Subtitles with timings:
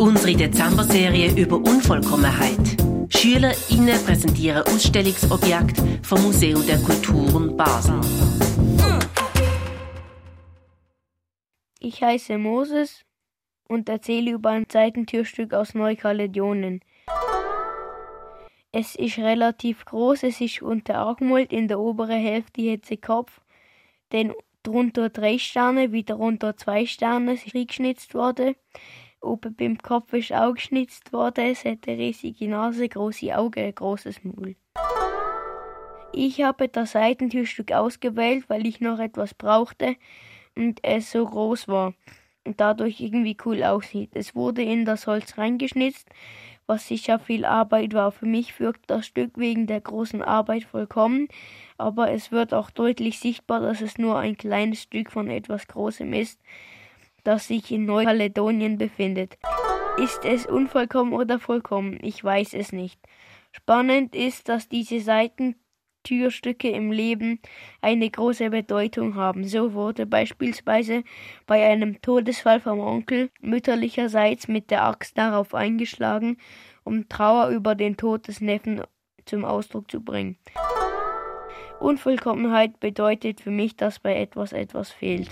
[0.00, 2.56] Unsere Dezember-Serie über Unvollkommenheit.
[3.10, 8.00] SchülerInnen präsentieren Ausstellungsobjekte vom Museum der Kulturen Basel.
[11.80, 13.04] Ich heiße Moses
[13.68, 16.80] und erzähle über ein Seitentürstück aus Neukaledonien.
[18.72, 23.42] Es ist relativ groß, es ist unter Argmold, in der oberen Hälfte hat sie Kopf,
[24.08, 24.32] dann
[24.62, 28.54] drunter drei Sterne, wieder runter zwei Sterne, es ist geschnitzt worden.
[29.22, 33.74] Oben beim Kopf ist auch geschnitzt worden, es hat eine riesige Nase, große Augen, ein
[33.74, 34.56] großes Maul.
[36.12, 39.96] Ich habe das Seitentürstück ausgewählt, weil ich noch etwas brauchte
[40.56, 41.94] und es so groß war
[42.44, 44.10] und dadurch irgendwie cool aussieht.
[44.14, 46.08] Es wurde in das Holz reingeschnitzt,
[46.66, 48.12] was sicher viel Arbeit war.
[48.12, 51.28] Für mich wirkt das Stück wegen der großen Arbeit vollkommen,
[51.78, 56.12] aber es wird auch deutlich sichtbar, dass es nur ein kleines Stück von etwas Großem
[56.12, 56.40] ist,
[57.24, 59.38] das sich in Neukaledonien befindet.
[59.98, 61.98] Ist es unvollkommen oder vollkommen?
[62.02, 63.00] Ich weiß es nicht.
[63.52, 65.56] Spannend ist, dass diese Seiten
[66.02, 67.40] Türstücke im Leben
[67.80, 69.44] eine große Bedeutung haben.
[69.44, 71.04] So wurde beispielsweise
[71.46, 76.38] bei einem Todesfall vom Onkel mütterlicherseits mit der Axt darauf eingeschlagen,
[76.84, 78.82] um Trauer über den Tod des Neffen
[79.26, 80.38] zum Ausdruck zu bringen.
[81.78, 85.30] Unvollkommenheit bedeutet für mich, dass bei etwas etwas fehlt.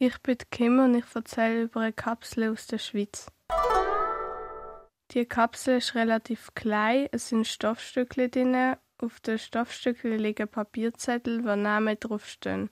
[0.00, 3.26] Ich bin Kim und ich erzähle über eine Kapsel aus der Schweiz.
[5.10, 11.54] Die Kapsel ist relativ klein, es sind Stoffstücke drin auf den Stoffstückchen liegen Papierzettel, wo
[11.54, 12.70] Namen draufstehen.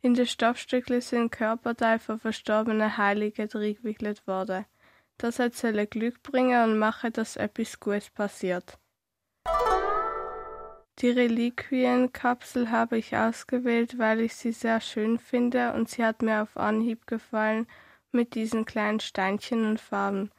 [0.00, 4.64] In den Stoffstückchen sind Körperteile von verstorbenen Heiligen eingewickelt worden.
[5.18, 8.78] Das soll Glück bringen und machen, dass etwas Gutes passiert.
[11.02, 16.42] Die Reliquienkapsel habe ich ausgewählt, weil ich sie sehr schön finde und sie hat mir
[16.42, 17.66] auf Anhieb gefallen
[18.12, 20.30] mit diesen kleinen Steinchen und Farben.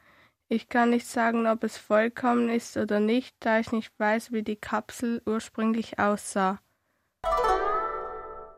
[0.48, 4.42] Ich kann nicht sagen, ob es vollkommen ist oder nicht, da ich nicht weiß, wie
[4.42, 6.60] die Kapsel ursprünglich aussah.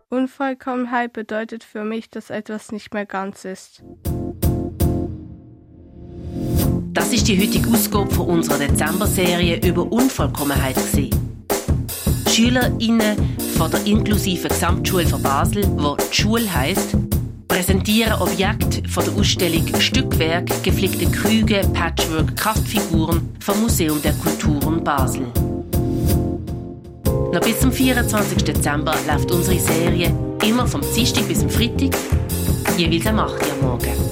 [0.08, 3.82] Unvollkommenheit bedeutet für mich, dass etwas nicht mehr ganz ist.
[6.92, 10.76] Das ist die heutige Ausgabe von unserer Dezember-Serie über Unvollkommenheit.
[10.76, 11.25] Gewesen.
[12.36, 13.16] SchülerInnen
[13.56, 16.94] von der inklusiven Gesamtschule von Basel, wo die Schule heisst,
[17.48, 25.26] präsentieren Objekte von der Ausstellung Stückwerk, geflickte Krüge, Patchwork, Kraftfiguren vom Museum der Kulturen Basel.
[27.32, 28.44] Noch bis zum 24.
[28.44, 30.14] Dezember läuft unsere Serie
[30.46, 31.96] immer vom Dienstag bis zum Freitag,
[32.76, 34.05] jeweils am 8 Uhr morgen.